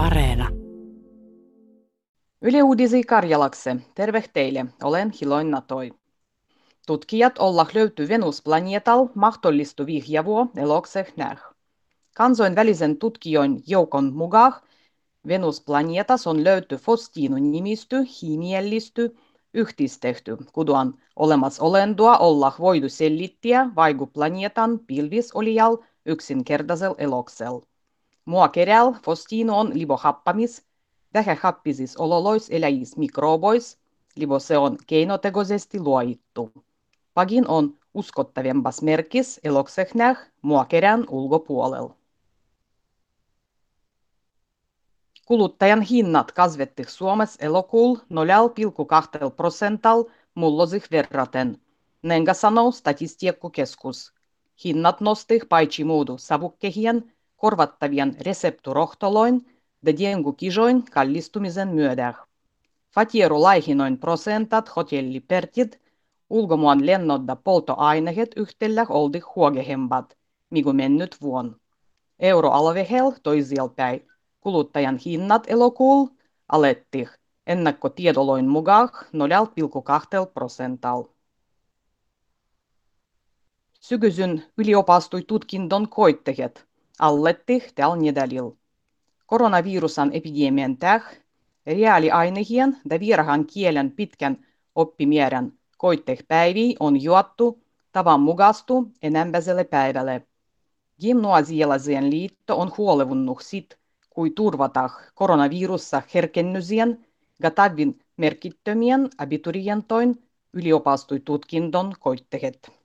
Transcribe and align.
Areena. 0.00 0.48
Yle 2.42 2.62
Uudisi 2.62 3.02
Karjalakse. 3.02 3.76
Terve 3.94 4.24
teille. 4.32 4.66
Olen 4.82 5.10
Hiloin 5.20 5.50
Natoi. 5.50 5.90
Tutkijat 6.86 7.38
olla 7.38 7.66
löyty 7.74 8.08
Venus-planeetal 8.08 9.08
mahdollistuvia 9.14 10.02
vihjavuo 10.02 10.46
elokseh 10.56 11.12
näh. 11.16 11.42
Kansainvälisen 12.16 12.96
tutkijoin 12.96 13.62
joukon 13.66 14.12
mukaan 14.14 14.52
Venus-planeetas 15.28 16.26
on 16.26 16.44
löyty 16.44 16.76
fostiinu 16.76 17.36
nimisty, 17.36 17.96
himiellisty, 18.22 19.16
yhdistetty, 19.54 20.36
kuduan 20.52 20.94
olemas 21.16 21.60
olentoa 21.60 22.18
olla 22.18 22.52
voidu 22.58 22.88
selittiä 22.88 23.70
vaiku 23.76 24.06
planeetan 24.06 24.78
pilvis 24.86 25.32
olial 25.32 25.76
yksinkertaisel 26.06 26.94
eloksel. 26.98 27.60
Mua 28.30 28.48
keräl 28.48 28.92
fostiinu 29.04 29.58
on 29.58 29.70
libohappamis, 29.78 30.62
vähähappisis 31.14 31.96
ololois 31.96 32.50
eläjis 32.50 32.96
mikrobois, 32.96 33.78
libo 34.16 34.38
se 34.38 34.58
on 34.58 34.76
keinotekoisesti 34.86 35.80
luoittu. 35.80 36.52
Pagin 37.14 37.48
on 37.48 37.78
uskottavempas 37.94 38.82
merkis 38.82 39.40
eloksehnäh 39.44 40.18
muakerän 40.42 41.04
ulkopuolella. 41.08 41.94
Kuluttajan 45.26 45.82
hinnat 45.82 46.32
kasvetti 46.32 46.84
Suomessa 46.88 47.44
elokuul 47.44 47.96
0,2 47.96 48.02
prosental 49.36 50.04
mullosih 50.34 50.84
verraten. 50.90 51.60
Nenga 52.02 52.34
sanoo 52.34 52.70
statistiikkukeskus. 52.70 54.12
Hinnat 54.64 55.00
nosti 55.00 55.40
paitsi 55.48 55.84
muudu 55.84 56.18
savukkehien, 56.18 57.12
korvattavien 57.40 58.16
resepturohtoloin 58.20 59.46
ja 59.86 59.96
diengukisoin 59.98 60.84
kallistumisen 60.84 61.68
myötä. 61.68 62.14
Fatieru 62.94 63.42
laihinoin 63.42 63.98
prosentat 63.98 64.76
hotellipertit 64.76 65.80
ulkomaan 66.30 66.86
lennot 66.86 67.22
ja 67.28 67.36
polttoaineet 67.36 68.30
yhtellä 68.36 68.86
oldi 68.88 69.20
huogehembat, 69.36 70.16
migu 70.50 70.72
mennyt 70.72 71.16
vuon. 71.22 71.60
Euroaluehel 72.18 73.12
toisilpäin 73.22 74.08
kuluttajan 74.40 74.98
hinnat 75.06 75.44
elokuul 75.46 76.06
aletti 76.48 77.08
ennakkotiedoloin 77.46 78.48
mukaan 78.48 78.88
0,2 78.92 80.30
prosental. 80.34 81.04
Sykysyn 83.80 84.44
yliopastui 84.58 85.22
tutkindon 85.22 85.88
koitteet 85.88 86.69
alletti 87.00 87.64
tällä 87.74 87.96
nedalil. 87.96 88.50
Koronavirusan 89.26 90.12
epidemian 90.12 90.76
täh 90.76 91.04
reaaliainehien 91.66 92.76
ja 92.90 93.00
virhan 93.00 93.46
kielen 93.46 93.90
pitkän 93.90 94.46
oppimieren 94.74 95.52
koittepäivi 95.78 96.74
on 96.80 97.02
juottu 97.02 97.62
tavan 97.92 98.20
mukastu 98.20 98.92
enempääselle 99.02 99.64
päivälle. 99.64 100.26
Gimnasialaiseen 101.00 102.10
liitto 102.10 102.58
on 102.60 102.72
huolevunnut 102.78 103.38
sit, 103.42 103.78
kui 104.10 104.30
turvata 104.30 104.90
koronavirussa 105.14 106.02
herkennysien 106.14 107.06
gatavin 107.42 107.98
merkittömien 108.16 109.08
abiturientoin 109.18 110.22
yliopistotutkindon 110.52 111.94
koitteet. 112.00 112.79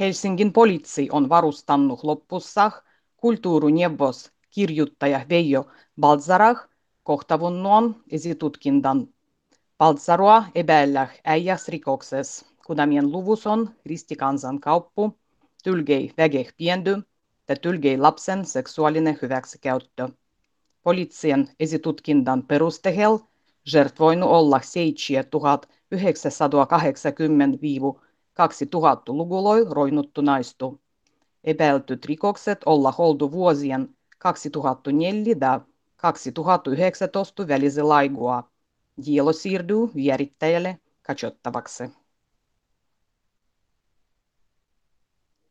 Helsingin 0.00 0.52
poliisi 0.52 1.08
on 1.12 1.28
varustannut 1.28 2.04
loppussa 2.04 2.70
kulttuurineuvos 3.16 4.32
kirjuttaja 4.50 5.26
Veijo 5.28 5.66
Balzarah 6.00 6.68
kohtavunnon 7.02 8.02
esitutkindan. 8.10 9.08
Balzarua 9.78 10.44
epäillä 10.54 11.08
äijäs 11.24 11.68
rikokses, 11.68 12.44
kudamien 12.66 13.12
luvus 13.12 13.46
on 13.46 13.70
ristikansan 13.86 14.60
kauppu, 14.60 15.18
tylgei 15.64 16.12
vägeh 16.16 16.54
piendy 16.56 17.02
ja 17.48 17.56
tylgei 17.56 17.98
lapsen 17.98 18.44
seksuaalinen 18.44 19.18
hyväksikäyttö. 19.22 20.08
Poliittien 20.82 21.48
esitutkindan 21.60 22.42
perustehel 22.42 23.18
žertvoinut 23.66 24.30
olla 24.30 24.60
1980-2000-luvuloi 28.40 29.66
roinuttu 29.70 30.20
naistu. 30.20 30.80
Epäiltyt 31.44 32.04
rikokset 32.04 32.58
olla 32.66 32.92
holdu 32.92 33.32
vuosien 33.32 33.96
2004 34.18 35.36
ja 35.40 35.60
2019 35.96 37.48
välisellä 37.48 37.94
aikaa. 37.94 38.50
Dielo 39.06 39.32
siirtyy 39.32 39.90
vierittäjälle 39.94 40.78
katsottavaksi. 41.02 41.84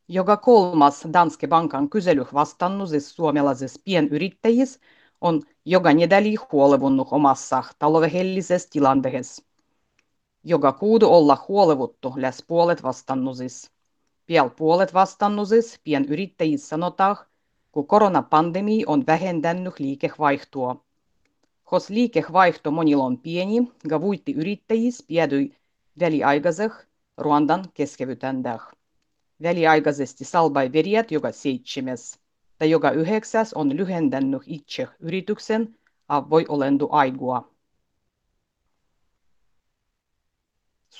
Joka 0.08 0.38
kolmas 0.38 1.08
Danske 1.14 1.48
Bankan 1.48 1.90
kysely 1.90 2.26
vastannusis 2.34 3.16
suomalaisissa 3.16 3.82
pienyrittäjissä 3.86 4.80
on 5.22 5.42
joka 5.66 5.94
nedäli 5.94 6.36
huolevunnut 6.52 7.08
omassa 7.12 7.64
taloudellisessa 7.80 8.70
tilanteessa. 8.70 9.44
Joka 10.44 10.72
kuudu 10.72 11.08
olla 11.08 11.46
huolevuttu 11.48 12.14
läs 12.16 12.44
puolet 12.48 12.84
vastannusis. 12.84 13.72
Piel 14.26 14.50
puolet 14.50 14.94
vastannusis 14.94 15.80
pienyrittäjissä 15.84 16.68
sanotaan, 16.68 17.16
kun 17.72 17.88
koronapandemia 17.88 18.86
on 18.88 19.04
vähentänyt 19.08 19.80
liikevaihtoa. 19.80 20.76
Kos 21.64 21.90
liikevaihto 21.90 22.72
monilla 22.72 23.04
on 23.04 23.18
pieni, 23.18 23.72
gavuitti 23.90 24.34
yrittäjis 24.34 25.04
piedyi 25.08 25.56
väliaikaiseh 26.00 26.72
Ruandan 27.18 27.66
keskeytändäh. 27.74 28.62
Väliaikaisesti 29.42 30.25
salbai 30.25 30.74
veriät 30.74 31.12
joka 31.12 31.31
seitsemäs, 31.31 32.20
tai 32.58 32.70
joka 32.70 32.92
yhdeksäs 32.92 33.54
on 33.54 33.78
lyhentänyt 33.78 34.42
itse 34.46 34.88
yrityksen 35.00 35.75
avoi 36.08 36.46
olendu 36.50 36.88
aigua. 36.92 37.53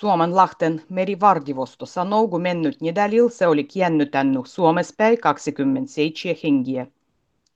Suomenlahten 0.04 0.82
merivardivosto 0.90 1.86
sanoo, 1.86 2.28
kun 2.28 2.42
mennyt 2.42 2.82
nedälil 2.82 3.30
se 3.30 3.48
oli 3.48 3.64
kiennytännyt 3.64 4.48
Suomespäin 4.48 5.18
27 5.22 6.38
hengiä. 6.44 6.88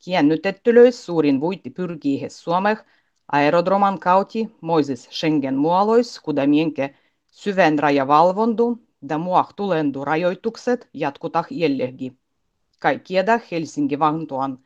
Kiennytettylöis 0.06 1.06
suurin 1.06 1.42
vuitti 1.42 1.70
pyrkii 1.70 2.30
Suomeh 2.30 2.78
aerodroman 3.32 4.00
kauti 4.00 4.52
moises 4.62 5.04
Schengen 5.12 5.56
muolois, 5.56 6.20
kudamienke 6.20 6.96
syvän 7.32 7.80
rajavalvondu 7.80 8.80
ja 9.10 9.18
muah 9.18 9.54
tulendu 9.56 10.06
rajoitukset 10.06 10.90
jatkutah 10.94 11.48
jällegi. 11.52 12.14
Kaikkieda 12.80 13.40
Helsinki 13.52 14.00
Vantuan 14.00 14.60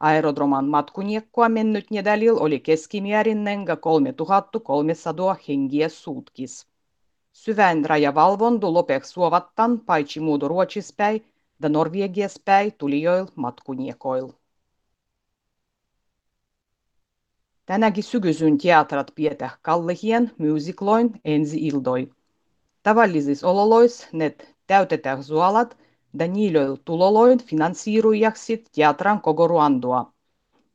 aerodroman 0.00 0.68
matkuniekkoa 0.68 1.48
mennyt 1.48 1.90
nedälil 1.90 2.36
oli 2.40 2.60
keskimäärin 2.60 3.44
nenga 3.44 3.76
3300 3.76 5.36
hengiä 5.48 5.88
suutkis. 5.88 6.68
Syvän 7.38 7.84
rajavalvondu 7.84 8.68
lopek 8.74 9.04
suovattan 9.04 9.80
paitsi 9.80 10.20
muudu 10.20 10.48
Ruotsispäin 10.48 11.24
ja 11.62 11.68
Norvegiaspäin 11.68 12.72
tulijoil 12.78 13.26
matkuniekoil. 13.34 14.28
Tänäkin 17.66 18.04
sykysyn 18.04 18.58
teatrat 18.58 19.10
pietäh 19.14 19.58
kallehien 19.62 20.30
musicloin 20.38 21.20
ensi 21.24 21.66
ildoi. 21.66 22.10
Tavallisissa 22.82 23.48
ololois 23.48 24.08
net 24.12 24.54
täytetään 24.66 25.24
suolat 25.24 25.76
ja 26.18 26.28
niilöil 26.28 26.76
tuloloin 26.84 27.38
finansiirujaksit 27.38 28.68
teatran 28.72 29.20
koko 29.20 29.48
ruandua. 29.48 30.12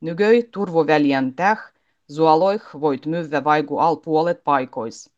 Nygöi 0.01 0.43
turvovälien 0.51 1.35
täh 1.35 1.73
zuoloih 2.11 2.63
voit 2.81 3.05
myyvä 3.05 3.43
vaiku 3.43 3.77
al 3.77 3.95
puolet 3.95 4.43
paikois. 4.43 5.12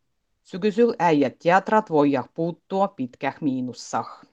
Sykysyl 0.46 0.94
äijät 1.00 1.40
teatrat 1.40 1.90
voijah 1.90 2.30
puuttua 2.34 2.88
pitkäh 2.88 3.36
miinussah. 3.42 4.26